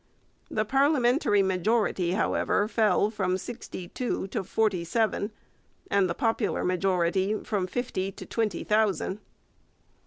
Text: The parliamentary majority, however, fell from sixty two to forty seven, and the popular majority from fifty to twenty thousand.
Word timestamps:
The 0.49 0.65
parliamentary 0.65 1.43
majority, 1.43 2.13
however, 2.13 2.67
fell 2.67 3.11
from 3.11 3.37
sixty 3.37 3.87
two 3.89 4.25
to 4.29 4.43
forty 4.43 4.83
seven, 4.83 5.29
and 5.91 6.09
the 6.09 6.15
popular 6.15 6.63
majority 6.63 7.39
from 7.43 7.67
fifty 7.67 8.11
to 8.11 8.25
twenty 8.25 8.63
thousand. 8.63 9.19